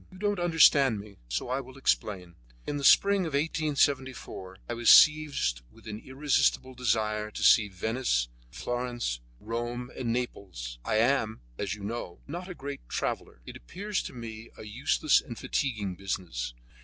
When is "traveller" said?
12.89-13.41